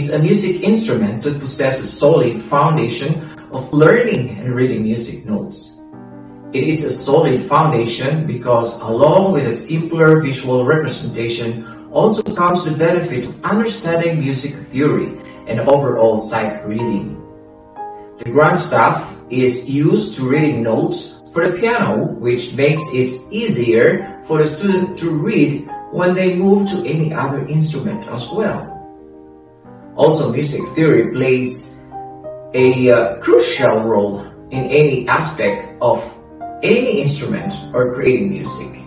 is 0.00 0.12
a 0.12 0.18
music 0.18 0.62
instrument 0.62 1.22
that 1.22 1.38
possesses 1.38 1.84
a 1.84 1.92
solid 1.92 2.40
foundation 2.40 3.20
of 3.52 3.70
learning 3.70 4.30
and 4.38 4.54
reading 4.54 4.82
music 4.82 5.26
notes. 5.26 5.82
It 6.54 6.64
is 6.64 6.84
a 6.86 6.90
solid 6.90 7.42
foundation 7.42 8.26
because 8.26 8.80
along 8.80 9.32
with 9.32 9.46
a 9.46 9.52
simpler 9.52 10.22
visual 10.22 10.64
representation 10.64 11.68
also 11.92 12.22
comes 12.22 12.64
the 12.64 12.72
benefit 12.72 13.26
of 13.26 13.44
understanding 13.44 14.20
music 14.20 14.54
theory 14.72 15.20
and 15.46 15.60
overall 15.68 16.16
sight 16.16 16.64
reading. 16.64 17.20
The 18.24 18.30
grand 18.32 18.58
staff 18.58 19.04
is 19.28 19.68
used 19.68 20.16
to 20.16 20.24
reading 20.24 20.62
notes 20.62 21.20
for 21.34 21.44
the 21.44 21.60
piano, 21.60 22.08
which 22.16 22.54
makes 22.54 22.88
it 22.94 23.12
easier 23.30 24.18
for 24.24 24.38
the 24.38 24.46
student 24.48 24.96
to 25.04 25.10
read 25.12 25.68
when 25.92 26.14
they 26.14 26.34
move 26.34 26.70
to 26.70 26.88
any 26.88 27.12
other 27.12 27.44
instrument 27.46 28.08
as 28.08 28.30
well. 28.30 28.69
Also, 30.00 30.32
music 30.32 30.66
theory 30.72 31.12
plays 31.12 31.82
a 32.54 32.88
uh, 32.88 33.20
crucial 33.20 33.84
role 33.84 34.24
in 34.48 34.64
any 34.72 35.06
aspect 35.06 35.76
of 35.82 36.00
any 36.62 37.02
instrument 37.02 37.52
or 37.74 37.92
creating 37.92 38.30
music. 38.30 38.80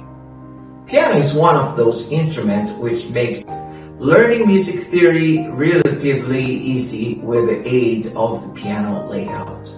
Piano 0.87 1.13
is 1.15 1.35
one 1.35 1.55
of 1.55 1.77
those 1.77 2.11
instruments 2.11 2.71
which 2.81 3.07
makes 3.11 3.43
learning 3.99 4.47
music 4.47 4.85
theory 4.89 5.47
relatively 5.49 6.43
easy 6.43 7.21
with 7.21 7.45
the 7.45 7.61
aid 7.61 8.07
of 8.15 8.41
the 8.41 8.59
piano 8.59 9.05
layout. 9.07 9.69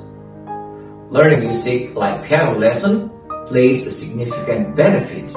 Learning 1.11 1.51
music 1.51 1.93
like 1.95 2.23
piano 2.23 2.57
lesson 2.57 3.11
plays 3.47 3.85
a 3.85 3.91
significant 3.91 4.73
benefits 4.77 5.35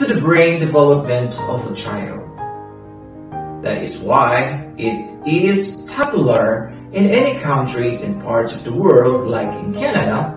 to 0.00 0.08
the 0.08 0.18
brain 0.18 0.58
development 0.58 1.38
of 1.52 1.70
a 1.70 1.76
child. 1.76 2.24
That 3.62 3.82
is 3.84 3.98
why 3.98 4.63
it 4.78 5.26
is 5.26 5.76
popular 5.88 6.68
in 6.92 7.10
any 7.10 7.40
countries 7.40 8.02
and 8.02 8.22
parts 8.22 8.54
of 8.54 8.62
the 8.64 8.72
world 8.72 9.28
like 9.28 9.52
in 9.62 9.72
Canada, 9.72 10.34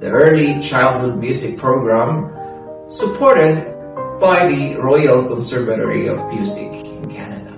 the 0.00 0.10
early 0.10 0.60
childhood 0.60 1.16
music 1.18 1.56
program 1.58 2.32
supported 2.88 3.64
by 4.20 4.48
the 4.48 4.74
Royal 4.76 5.24
Conservatory 5.24 6.08
of 6.08 6.26
Music 6.32 6.86
in 6.86 7.08
Canada. 7.10 7.52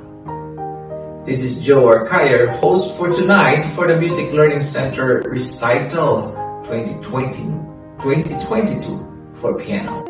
This 1.24 1.42
is 1.42 1.62
Joe 1.62 1.86
Arcayer, 1.86 2.58
host 2.58 2.96
for 2.96 3.10
tonight 3.12 3.70
for 3.72 3.86
the 3.86 3.96
Music 3.96 4.32
Learning 4.32 4.62
Center 4.62 5.22
Recital 5.24 6.34
2020-2022 6.66 9.36
for 9.36 9.58
piano. 9.58 10.04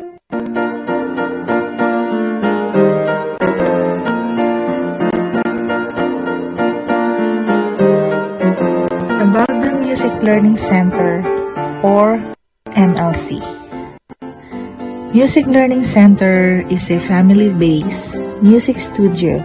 Learning 10.31 10.55
Center 10.55 11.19
or 11.83 12.15
MLC. 12.71 13.43
Music 15.11 15.43
Learning 15.43 15.83
Center 15.83 16.63
is 16.71 16.89
a 16.89 17.03
family-based 17.03 18.15
music 18.39 18.79
studio 18.79 19.43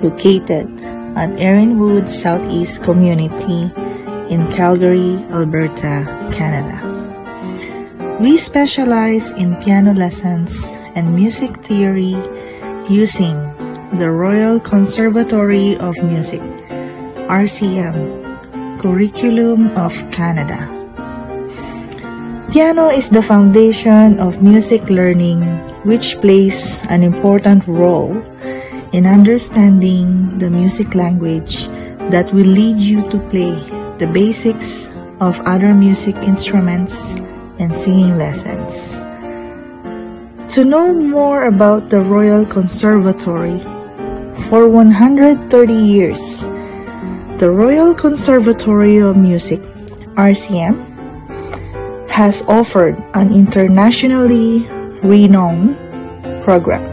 located 0.00 0.72
at 1.20 1.36
Erinwood 1.36 2.08
Southeast 2.08 2.80
Community 2.80 3.68
in 4.32 4.48
Calgary, 4.56 5.20
Alberta, 5.28 6.08
Canada. 6.32 6.80
We 8.16 8.38
specialize 8.38 9.28
in 9.36 9.60
piano 9.60 9.92
lessons 9.92 10.72
and 10.96 11.12
music 11.12 11.60
theory 11.60 12.16
using 12.88 13.36
the 14.00 14.08
Royal 14.08 14.56
Conservatory 14.58 15.76
of 15.76 15.92
Music, 16.00 16.40
RCM, 17.28 18.21
Curriculum 18.82 19.70
of 19.78 19.94
Canada. 20.10 20.66
Piano 22.50 22.90
is 22.90 23.10
the 23.10 23.22
foundation 23.22 24.18
of 24.18 24.42
music 24.42 24.90
learning 24.90 25.38
which 25.86 26.18
plays 26.18 26.82
an 26.90 27.04
important 27.06 27.62
role 27.70 28.10
in 28.90 29.06
understanding 29.06 30.36
the 30.38 30.50
music 30.50 30.96
language 30.96 31.70
that 32.10 32.34
will 32.34 32.50
lead 32.50 32.76
you 32.76 33.06
to 33.06 33.22
play 33.30 33.54
the 34.02 34.10
basics 34.10 34.90
of 35.22 35.38
other 35.46 35.72
music 35.78 36.16
instruments 36.26 37.22
and 37.62 37.70
singing 37.78 38.18
lessons. 38.18 38.98
To 40.58 40.66
know 40.66 40.92
more 40.92 41.46
about 41.46 41.88
the 41.88 42.00
Royal 42.00 42.44
Conservatory, 42.44 43.62
for 44.50 44.68
130 44.68 45.72
years, 45.72 46.50
the 47.42 47.50
Royal 47.50 47.92
Conservatory 47.92 48.98
of 48.98 49.16
Music, 49.16 49.58
RCM, 50.14 50.78
has 52.08 52.40
offered 52.46 52.94
an 53.14 53.34
internationally 53.34 54.62
renowned 55.02 55.74
program 56.44 56.86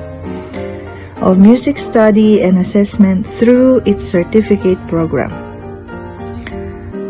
of 1.22 1.38
music 1.38 1.78
study 1.78 2.42
and 2.42 2.58
assessment 2.58 3.28
through 3.28 3.86
its 3.86 4.04
certificate 4.04 4.82
program. 4.88 5.30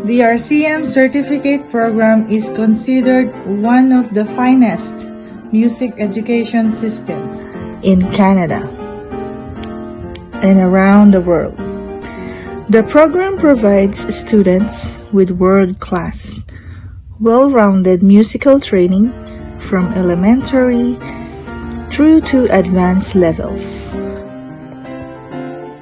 The 0.04 0.20
RCM 0.20 0.84
certificate 0.84 1.70
program 1.70 2.28
is 2.28 2.44
considered 2.50 3.32
one 3.48 3.90
of 3.90 4.12
the 4.12 4.26
finest 4.36 4.92
music 5.50 5.94
education 5.96 6.70
systems 6.72 7.38
in 7.80 8.04
Canada 8.12 8.68
and 10.44 10.60
around 10.60 11.12
the 11.12 11.22
world. 11.22 11.69
The 12.70 12.84
program 12.84 13.36
provides 13.36 13.98
students 14.14 15.02
with 15.10 15.32
world-class, 15.32 16.46
well-rounded 17.18 18.00
musical 18.00 18.60
training 18.60 19.10
from 19.58 19.90
elementary 19.94 20.94
through 21.90 22.20
to 22.30 22.46
advanced 22.46 23.16
levels. 23.16 23.90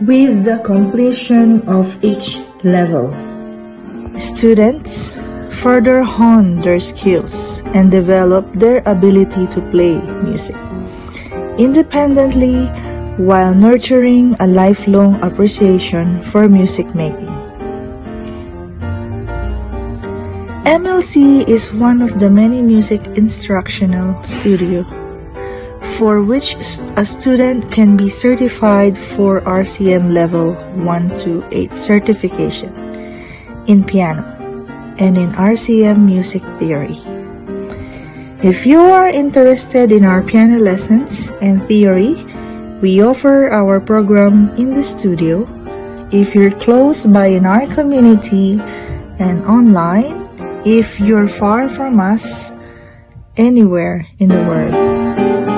With 0.01 0.49
the 0.49 0.63
completion 0.65 1.69
of 1.69 1.93
each 2.03 2.41
level, 2.65 3.13
students 4.17 5.21
further 5.61 6.03
hone 6.03 6.63
their 6.63 6.81
skills 6.81 7.61
and 7.77 7.91
develop 7.91 8.49
their 8.55 8.81
ability 8.87 9.47
to 9.49 9.61
play 9.69 10.01
music 10.25 10.57
independently 11.59 12.71
while 13.19 13.53
nurturing 13.53 14.37
a 14.39 14.47
lifelong 14.47 15.21
appreciation 15.23 16.23
for 16.23 16.49
music 16.49 16.95
making. 16.95 17.27
MLC 20.63 21.43
is 21.49 21.75
one 21.75 22.01
of 22.01 22.21
the 22.21 22.31
many 22.31 22.63
music 22.63 23.03
instructional 23.19 24.23
studio 24.23 24.87
for 25.99 26.23
which 26.23 26.55
a 26.95 27.05
student 27.05 27.73
can 27.73 27.97
be 27.97 28.09
certified 28.09 28.97
for 28.97 29.41
RCM 29.41 30.13
level 30.15 30.55
1 30.55 31.19
to 31.27 31.43
8 31.51 31.75
certification 31.75 32.71
in 33.67 33.83
piano 33.83 34.23
and 34.99 35.19
in 35.19 35.33
RCM 35.33 36.07
music 36.07 36.43
theory. 36.63 37.03
If 38.47 38.65
you 38.65 38.79
are 38.79 39.09
interested 39.09 39.91
in 39.91 40.05
our 40.05 40.23
piano 40.23 40.59
lessons 40.59 41.31
and 41.43 41.67
theory, 41.67 42.28
we 42.81 43.03
offer 43.03 43.51
our 43.51 43.81
program 43.81 44.55
in 44.57 44.75
the 44.75 44.83
studio. 44.83 45.43
If 46.13 46.35
you're 46.35 46.55
close 46.55 47.05
by 47.05 47.27
in 47.27 47.45
our 47.45 47.67
community 47.67 48.59
and 49.19 49.45
online, 49.47 50.31
if 50.65 51.01
you're 51.01 51.29
far 51.29 51.69
from 51.69 51.99
us, 51.99 52.25
anywhere 53.37 54.07
in 54.19 54.29
the 54.29 54.43
world. 54.47 55.58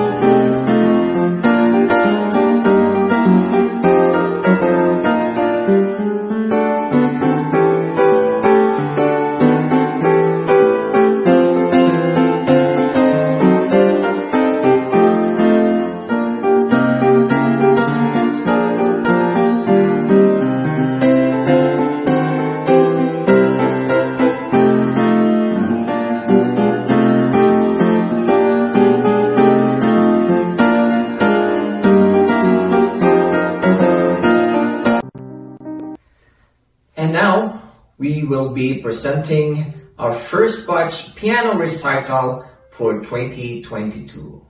We 38.01 38.25
will 38.25 38.49
be 38.49 38.81
presenting 38.81 39.75
our 39.99 40.15
first 40.15 40.67
batch 40.67 41.15
piano 41.17 41.53
recital 41.55 42.47
for 42.71 42.95
2022. 43.01 44.43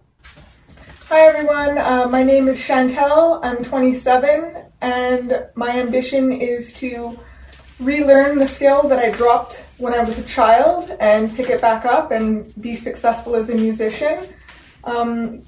Hi 1.08 1.20
everyone, 1.22 1.76
uh, 1.76 2.06
my 2.08 2.22
name 2.22 2.46
is 2.46 2.60
Chantel. 2.60 3.40
I'm 3.42 3.64
27 3.64 4.54
and 4.80 5.46
my 5.56 5.70
ambition 5.70 6.30
is 6.30 6.72
to 6.74 7.18
relearn 7.80 8.38
the 8.38 8.46
skill 8.46 8.86
that 8.86 9.00
I 9.00 9.10
dropped 9.10 9.64
when 9.78 9.94
I 9.94 10.04
was 10.04 10.16
a 10.20 10.24
child 10.24 10.96
and 11.00 11.34
pick 11.34 11.50
it 11.50 11.60
back 11.60 11.84
up 11.84 12.12
and 12.12 12.54
be 12.62 12.76
successful 12.76 13.34
as 13.34 13.48
a 13.48 13.56
musician. 13.56 14.32
Um, 14.84 15.42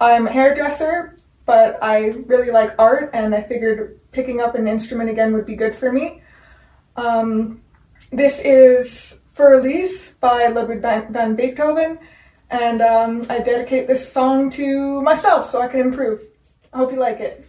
I'm 0.00 0.26
a 0.26 0.32
hairdresser, 0.32 1.14
but 1.44 1.78
I 1.80 2.06
really 2.26 2.50
like 2.50 2.74
art, 2.80 3.10
and 3.14 3.32
I 3.32 3.42
figured 3.42 4.00
picking 4.10 4.40
up 4.40 4.56
an 4.56 4.66
instrument 4.66 5.08
again 5.08 5.32
would 5.34 5.46
be 5.46 5.54
good 5.54 5.76
for 5.76 5.92
me. 5.92 6.22
Um, 6.96 7.60
this 8.10 8.38
is 8.38 9.20
Für 9.34 9.60
Elise 9.60 10.14
by 10.18 10.48
Ludwig 10.48 10.80
van 10.80 11.36
Beethoven, 11.36 11.98
and 12.50 12.80
um, 12.80 13.26
I 13.28 13.40
dedicate 13.40 13.86
this 13.86 14.10
song 14.10 14.50
to 14.52 15.02
myself 15.02 15.50
so 15.50 15.60
I 15.60 15.68
can 15.68 15.80
improve. 15.80 16.22
I 16.72 16.78
hope 16.78 16.92
you 16.92 16.98
like 16.98 17.20
it. 17.20 17.46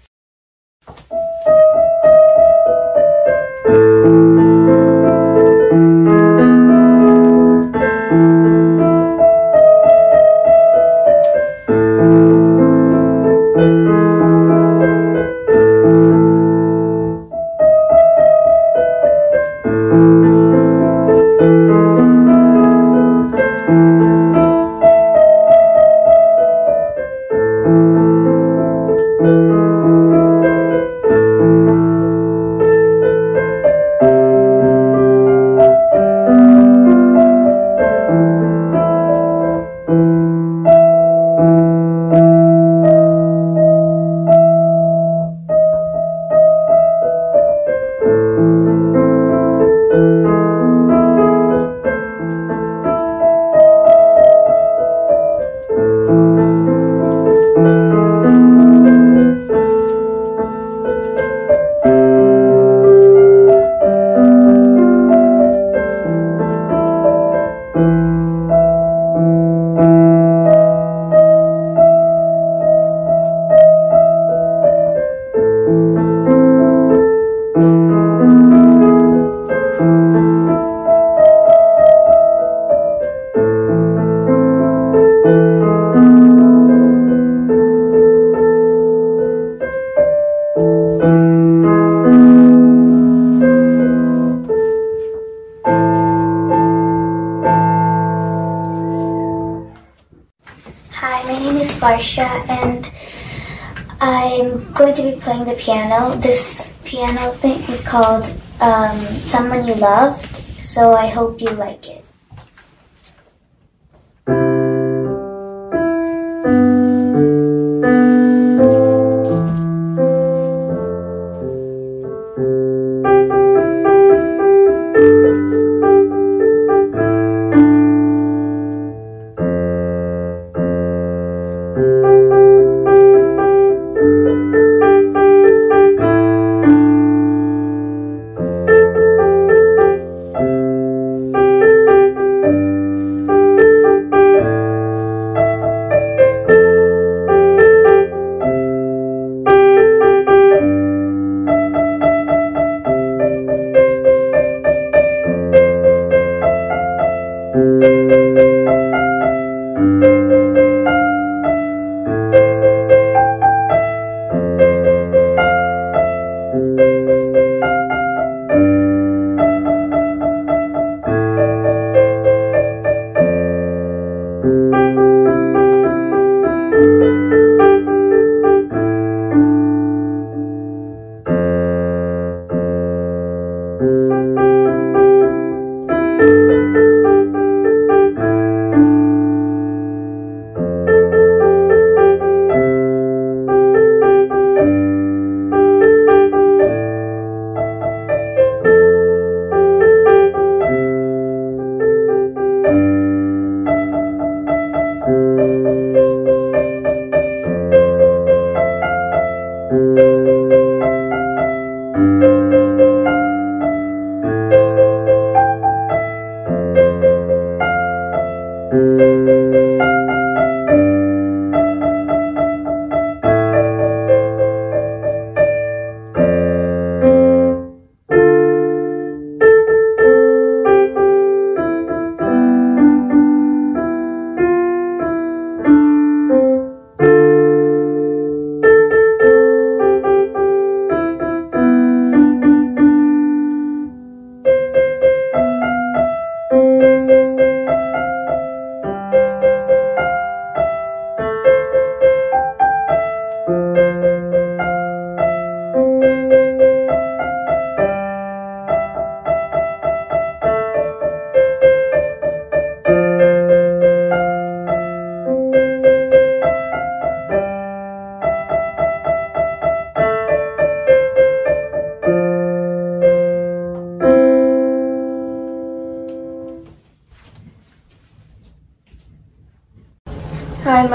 I'm 104.28 104.74
going 104.74 104.94
to 104.96 105.04
be 105.04 105.20
playing 105.22 105.46
the 105.46 105.54
piano. 105.54 106.14
This 106.18 106.76
piano 106.84 107.32
thing 107.32 107.64
is 107.70 107.82
called 107.82 108.26
um, 108.60 108.98
Someone 109.24 109.66
You 109.66 109.76
Loved, 109.76 110.44
so 110.62 110.94
I 110.94 111.08
hope 111.08 111.40
you 111.40 111.50
like 111.52 111.88
it. 111.88 112.04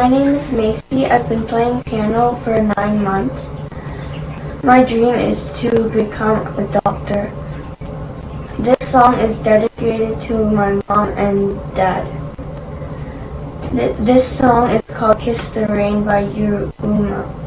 My 0.02 0.08
name 0.08 0.34
is 0.34 0.50
Macy. 0.50 1.06
I've 1.06 1.28
been 1.28 1.46
playing 1.46 1.84
piano 1.84 2.34
for 2.42 2.60
nine 2.76 3.04
months. 3.04 3.46
My 4.64 4.82
dream 4.82 5.14
is 5.14 5.52
to 5.60 5.70
become 5.90 6.42
a 6.58 6.66
doctor. 6.82 7.30
This 8.58 8.82
song 8.90 9.14
is 9.20 9.38
dedicated 9.38 10.18
to 10.22 10.42
my 10.50 10.80
mom 10.88 11.10
and 11.14 11.54
dad. 11.76 12.02
Th- 13.70 13.94
This 13.98 14.26
song 14.26 14.70
is 14.74 14.82
called 14.90 15.20
Kiss 15.20 15.46
the 15.54 15.68
Rain 15.68 16.02
by 16.02 16.24
Yiruma. 16.24 17.41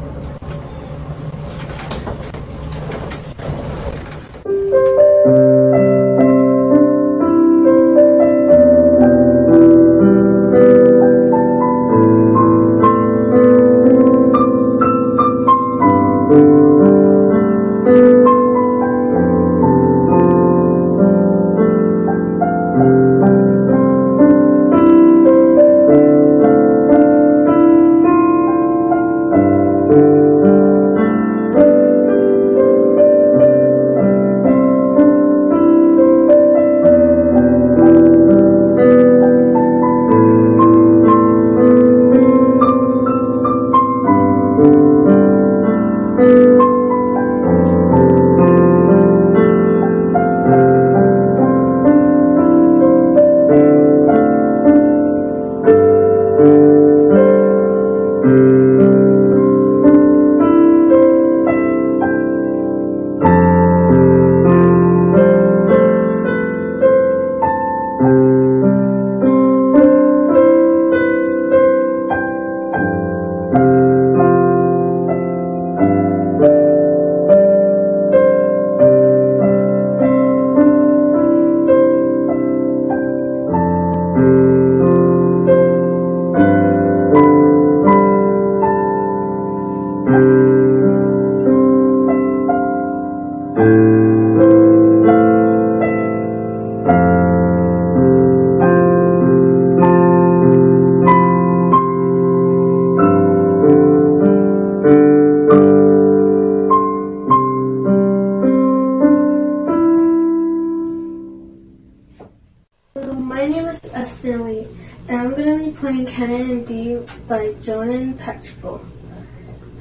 Pachelbel. 117.75 118.79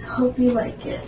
I 0.01 0.03
hope 0.03 0.37
you 0.37 0.51
like 0.51 0.85
it. 0.85 1.01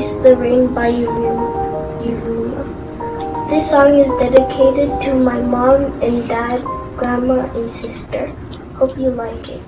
The 0.00 0.34
Rain 0.34 0.72
by 0.72 0.90
Yiruma. 0.90 2.64
This 3.50 3.68
song 3.68 3.98
is 3.98 4.08
dedicated 4.16 4.98
to 5.02 5.12
my 5.14 5.42
mom 5.42 5.92
and 6.00 6.26
dad, 6.26 6.62
grandma, 6.96 7.44
and 7.54 7.70
sister. 7.70 8.28
Hope 8.80 8.96
you 8.96 9.10
like 9.10 9.50
it. 9.50 9.60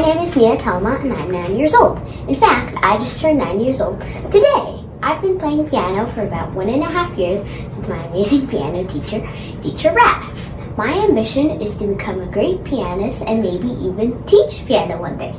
My 0.00 0.14
name 0.14 0.22
is 0.24 0.34
Mia 0.34 0.56
Tama, 0.56 0.96
and 1.02 1.12
I'm 1.12 1.30
nine 1.30 1.58
years 1.58 1.74
old. 1.74 1.98
In 2.26 2.34
fact, 2.34 2.74
I 2.82 2.96
just 2.96 3.20
turned 3.20 3.36
nine 3.36 3.60
years 3.60 3.82
old 3.82 4.00
today. 4.00 4.82
I've 5.02 5.20
been 5.20 5.38
playing 5.38 5.68
piano 5.68 6.06
for 6.12 6.22
about 6.22 6.54
one 6.54 6.70
and 6.70 6.82
a 6.82 6.86
half 6.86 7.18
years 7.18 7.40
with 7.76 7.86
my 7.86 8.02
amazing 8.06 8.46
piano 8.52 8.86
teacher, 8.88 9.20
Teacher 9.60 9.90
Raph. 9.90 10.78
My 10.78 10.90
ambition 11.04 11.60
is 11.60 11.76
to 11.76 11.86
become 11.86 12.18
a 12.22 12.32
great 12.32 12.64
pianist 12.64 13.20
and 13.20 13.42
maybe 13.42 13.68
even 13.68 14.24
teach 14.24 14.64
piano 14.64 14.98
one 14.98 15.18
day. 15.18 15.36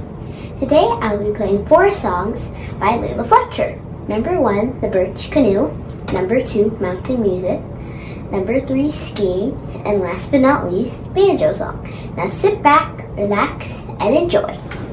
Today, 0.59 0.85
I'll 0.85 1.17
be 1.17 1.35
playing 1.35 1.65
four 1.65 1.91
songs 1.91 2.51
by 2.79 2.97
Leila 2.97 3.23
Fletcher. 3.23 3.81
Number 4.07 4.39
one, 4.39 4.79
The 4.79 4.89
Birch 4.89 5.31
Canoe. 5.31 5.71
Number 6.13 6.39
two, 6.43 6.69
Mountain 6.79 7.19
Music. 7.19 7.59
Number 8.29 8.59
three, 8.59 8.91
skiing. 8.91 9.57
And 9.87 10.01
last 10.01 10.29
but 10.29 10.41
not 10.41 10.71
least, 10.71 11.11
banjo 11.15 11.51
song. 11.51 12.13
Now 12.15 12.27
sit 12.27 12.61
back, 12.61 13.07
relax, 13.17 13.70
and 14.01 14.15
enjoy. 14.15 14.90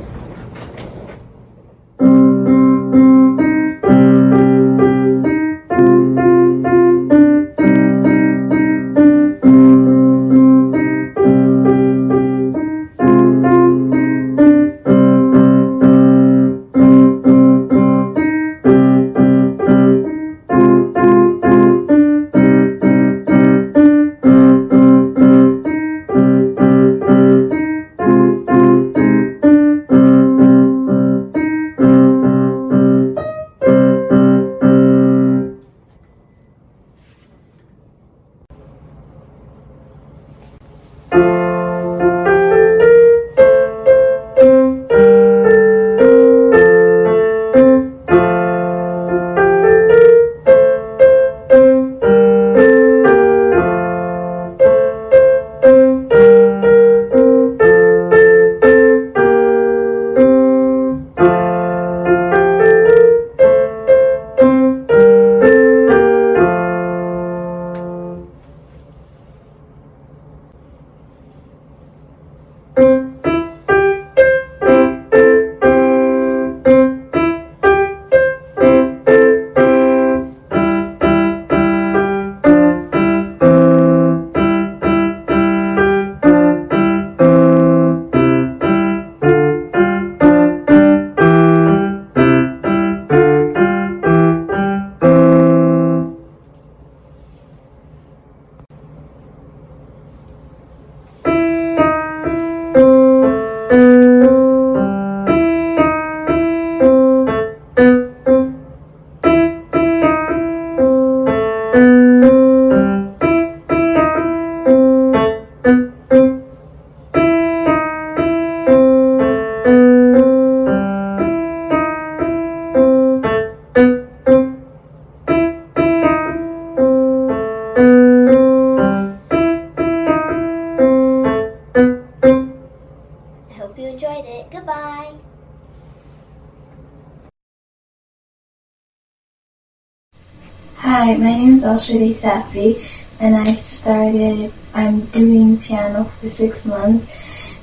Alshadi 141.79 142.13
Safi, 142.13 142.85
and 143.21 143.37
I 143.37 143.53
started, 143.55 144.53
I'm 144.75 145.03
doing 145.07 145.59
piano 145.61 146.05
for 146.05 146.29
six 146.29 146.67
months, 146.67 147.07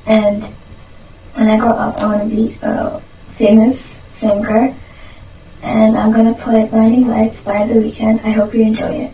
and 0.06 0.42
when 1.36 1.50
I 1.50 1.58
grow 1.58 1.72
up, 1.72 1.98
I 1.98 2.06
want 2.06 2.30
to 2.30 2.36
be 2.36 2.58
a 2.62 3.02
famous 3.36 3.78
singer, 4.12 4.74
and 5.62 5.98
I'm 5.98 6.14
to 6.34 6.42
play 6.42 6.66
Blinding 6.68 7.10
Lights 7.10 7.42
by 7.42 7.68
The 7.68 7.74
Weeknd. 7.74 8.24
I 8.24 8.32
hope 8.32 8.54
you 8.54 8.62
enjoy 8.62 8.94
it. 8.94 9.14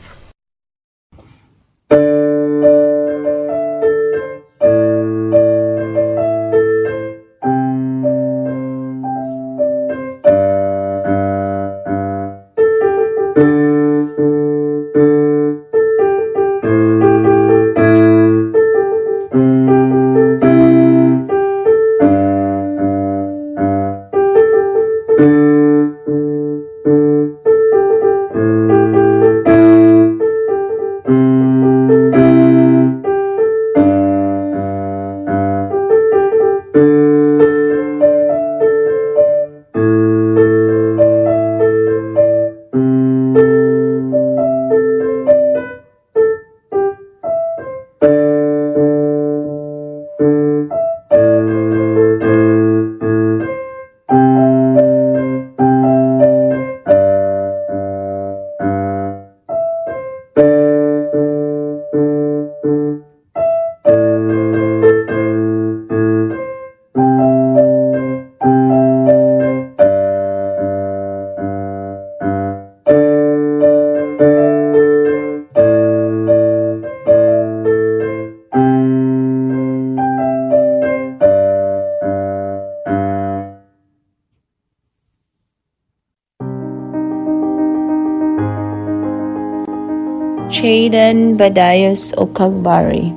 Jaden 90.91 91.39
Badayos 91.39 92.11
Okagbari. 92.19 93.15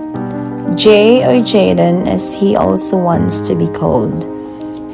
Jay 0.79 1.27
or 1.27 1.43
Jaden, 1.43 2.07
as 2.07 2.31
he 2.31 2.55
also 2.55 2.97
wants 2.97 3.43
to 3.51 3.59
be 3.59 3.67
called, 3.67 4.23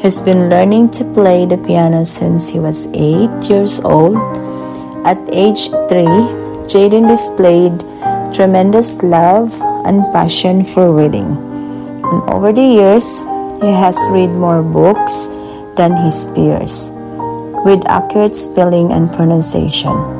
has 0.00 0.22
been 0.22 0.48
learning 0.48 0.88
to 0.96 1.04
play 1.12 1.44
the 1.44 1.58
piano 1.58 2.08
since 2.08 2.48
he 2.48 2.58
was 2.58 2.88
8 2.96 3.28
years 3.52 3.84
old. 3.84 4.16
At 5.04 5.20
age 5.28 5.68
3, 5.92 6.08
Jaden 6.72 7.04
displayed 7.04 7.84
tremendous 8.32 8.96
love 9.04 9.52
and 9.84 10.00
passion 10.16 10.64
for 10.64 10.88
reading. 10.88 11.36
And 12.00 12.24
over 12.32 12.48
the 12.48 12.64
years, 12.64 13.28
he 13.60 13.68
has 13.76 14.00
read 14.08 14.32
more 14.32 14.64
books 14.64 15.28
than 15.76 16.00
his 16.00 16.24
peers, 16.32 16.96
with 17.60 17.84
accurate 17.92 18.34
spelling 18.34 18.88
and 18.88 19.12
pronunciation. 19.12 20.19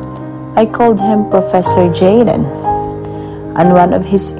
I 0.61 0.67
called 0.67 1.01
him 1.01 1.31
Professor 1.31 1.89
Jaden, 1.89 2.45
and 3.57 3.73
one 3.73 3.95
of 3.95 4.05
his 4.05 4.33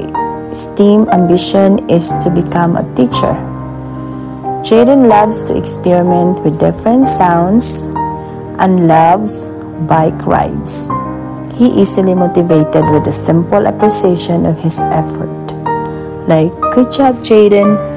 esteemed 0.53 1.09
ambition 1.09 1.89
is 1.89 2.13
to 2.21 2.29
become 2.29 2.77
a 2.77 2.85
teacher. 2.95 3.33
Jaden 4.61 5.09
loves 5.09 5.43
to 5.45 5.57
experiment 5.57 6.45
with 6.45 6.61
different 6.61 7.07
sounds 7.07 7.89
and 8.61 8.87
loves 8.87 9.49
bike 9.89 10.27
rides. 10.27 10.91
He 11.57 11.73
is 11.81 11.89
easily 11.97 12.15
motivated 12.15 12.85
with 12.91 13.07
a 13.07 13.17
simple 13.17 13.65
appreciation 13.65 14.45
of 14.45 14.61
his 14.61 14.85
effort. 14.93 15.57
Like, 16.29 16.53
good 16.77 16.93
job, 16.93 17.17
Jaden. 17.25 17.90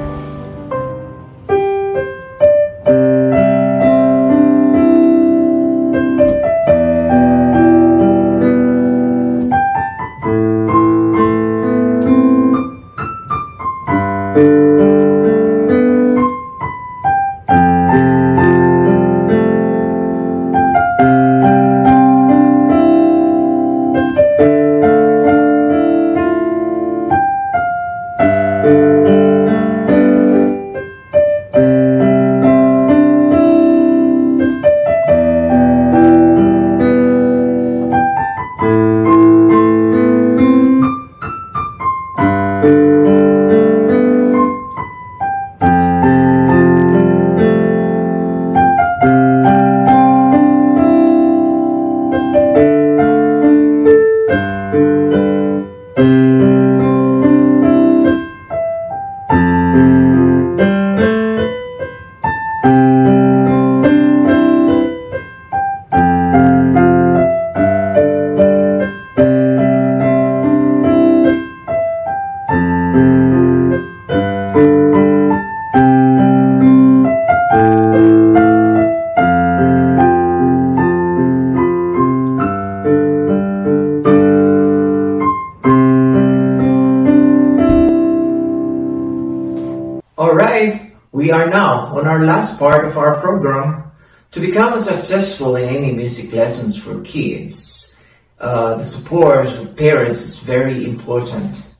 Last 92.44 92.58
part 92.58 92.84
of 92.84 92.98
our 92.98 93.18
program, 93.20 93.90
to 94.32 94.38
become 94.38 94.76
successful 94.78 95.56
in 95.56 95.66
any 95.66 95.92
music 95.92 96.30
lessons 96.30 96.76
for 96.76 97.00
kids, 97.00 97.96
uh, 98.38 98.74
the 98.74 98.84
support 98.84 99.46
of 99.46 99.74
parents 99.76 100.20
is 100.20 100.40
very 100.40 100.84
important. 100.84 101.74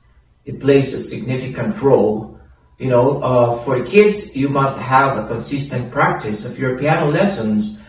It 0.47 0.61
plays 0.61 0.95
a 0.95 0.99
significant 0.99 1.77
role. 1.83 2.41
You 2.79 2.89
know, 2.89 3.21
uh, 3.21 3.57
for 3.61 3.85
kids, 3.85 4.35
you 4.35 4.49
must 4.49 4.79
have 4.79 5.19
a 5.19 5.29
consistent 5.29 5.93
practice 5.93 6.49
of 6.49 6.59
your 6.59 6.79
piano 6.79 7.11
lessons 7.11 7.83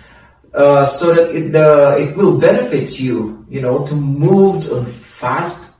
uh, 0.53 0.85
so 0.85 1.13
that 1.13 1.31
it, 1.31 1.55
it 1.55 2.17
will 2.17 2.37
benefit 2.37 2.99
you, 2.99 3.45
you 3.47 3.61
know, 3.61 3.87
to 3.87 3.95
move 3.95 4.69
on 4.73 4.85
fast 4.85 5.71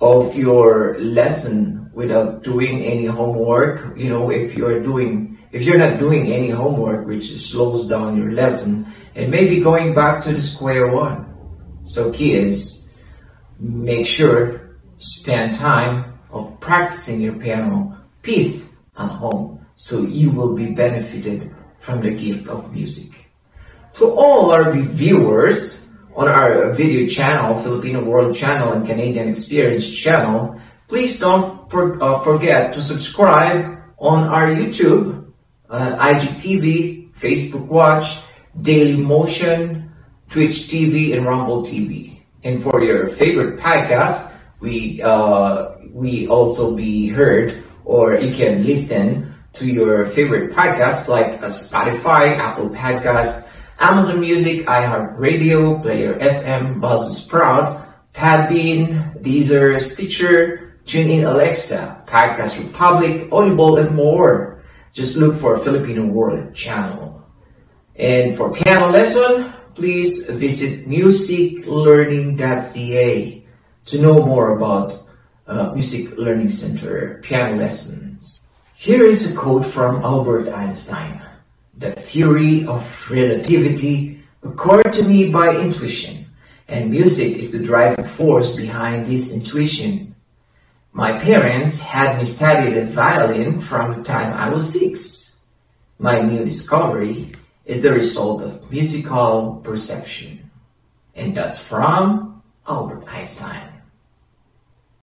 of 0.00 0.34
your 0.34 0.98
lesson 0.98 1.90
without 1.94 2.42
doing 2.42 2.82
any 2.82 3.06
homework. 3.06 3.96
You 3.96 4.10
know, 4.10 4.30
if 4.30 4.56
you're 4.56 4.82
doing 4.82 5.37
if 5.52 5.64
you're 5.64 5.78
not 5.78 5.98
doing 5.98 6.32
any 6.32 6.50
homework, 6.50 7.06
which 7.06 7.30
slows 7.30 7.86
down 7.86 8.16
your 8.16 8.32
lesson, 8.32 8.86
and 9.14 9.30
maybe 9.30 9.60
going 9.60 9.94
back 9.94 10.22
to 10.24 10.32
the 10.32 10.42
square 10.42 10.88
one. 10.88 11.26
So 11.84 12.12
kids, 12.12 12.88
make 13.58 14.06
sure 14.06 14.78
spend 14.98 15.54
time 15.54 16.18
of 16.30 16.60
practicing 16.60 17.22
your 17.22 17.34
piano 17.34 17.98
piece 18.22 18.76
at 18.98 19.08
home 19.08 19.64
so 19.74 20.02
you 20.02 20.30
will 20.30 20.54
be 20.54 20.66
benefited 20.66 21.54
from 21.78 22.02
the 22.02 22.10
gift 22.10 22.48
of 22.48 22.74
music. 22.74 23.30
To 23.94 24.06
all 24.06 24.50
our 24.50 24.72
viewers, 24.72 25.88
on 26.18 26.26
our 26.26 26.72
video 26.72 27.06
channel, 27.06 27.58
Filipino 27.60 28.02
World 28.02 28.34
Channel 28.34 28.72
and 28.72 28.86
Canadian 28.86 29.28
Experience 29.28 29.88
Channel, 29.88 30.60
please 30.88 31.20
don't 31.20 31.72
uh, 31.72 32.18
forget 32.20 32.74
to 32.74 32.82
subscribe 32.82 33.78
on 33.98 34.26
our 34.26 34.50
YouTube, 34.50 35.17
uh, 35.68 35.96
IGTV, 35.96 37.12
Facebook 37.12 37.66
Watch, 37.66 38.18
Daily 38.60 38.96
Motion, 38.96 39.92
Twitch 40.30 40.68
TV, 40.68 41.16
and 41.16 41.26
Rumble 41.26 41.62
TV. 41.62 42.20
And 42.44 42.62
for 42.62 42.82
your 42.82 43.08
favorite 43.08 43.58
podcast, 43.58 44.32
we 44.60 45.02
uh, 45.02 45.70
we 45.92 46.28
also 46.28 46.74
be 46.74 47.08
heard, 47.08 47.62
or 47.84 48.16
you 48.16 48.34
can 48.34 48.64
listen 48.64 49.34
to 49.54 49.66
your 49.66 50.06
favorite 50.06 50.52
podcast 50.52 51.08
like 51.08 51.42
uh, 51.42 51.46
Spotify, 51.46 52.36
Apple 52.36 52.70
Podcast, 52.70 53.46
Amazon 53.80 54.20
Music, 54.20 54.66
iHeartRadio, 54.66 55.82
Player 55.82 56.14
FM, 56.18 56.80
Buzzsprout, 56.80 57.86
Podbean, 58.12 59.20
Deezer, 59.22 59.80
Stitcher, 59.80 60.74
TuneIn 60.84 61.28
Alexa, 61.28 62.02
Podcast 62.06 62.58
Republic, 62.58 63.28
Audible, 63.32 63.76
and 63.76 63.94
more. 63.94 64.57
Just 64.98 65.14
look 65.14 65.38
for 65.38 65.62
Filipino 65.62 66.10
World 66.10 66.58
channel. 66.58 67.22
And 67.94 68.34
for 68.36 68.50
piano 68.50 68.90
lesson, 68.90 69.54
please 69.76 70.28
visit 70.28 70.88
musiclearning.ca 70.90 73.46
to 73.86 74.02
know 74.02 74.26
more 74.26 74.58
about 74.58 75.06
uh, 75.46 75.70
Music 75.70 76.18
Learning 76.18 76.48
Center 76.48 77.20
piano 77.22 77.54
lessons. 77.54 78.40
Here 78.74 79.06
is 79.06 79.30
a 79.30 79.36
quote 79.38 79.66
from 79.66 80.02
Albert 80.02 80.48
Einstein. 80.48 81.22
The 81.76 81.92
theory 81.92 82.66
of 82.66 82.82
relativity 83.08 84.20
occurred 84.42 84.90
to 84.98 85.04
me 85.04 85.30
by 85.30 85.56
intuition, 85.56 86.26
and 86.66 86.90
music 86.90 87.38
is 87.38 87.52
the 87.52 87.62
driving 87.62 88.04
force 88.04 88.56
behind 88.56 89.06
this 89.06 89.32
intuition. 89.32 90.07
My 90.92 91.18
parents 91.18 91.80
had 91.80 92.18
me 92.18 92.24
study 92.24 92.72
the 92.72 92.86
violin 92.86 93.60
from 93.60 93.98
the 93.98 94.04
time 94.04 94.32
I 94.34 94.48
was 94.48 94.72
six. 94.72 95.38
My 95.98 96.20
new 96.20 96.44
discovery 96.44 97.32
is 97.64 97.82
the 97.82 97.92
result 97.92 98.42
of 98.42 98.70
musical 98.70 99.60
perception. 99.62 100.50
And 101.14 101.36
that's 101.36 101.62
from 101.62 102.42
Albert 102.66 103.04
Einstein. 103.06 103.77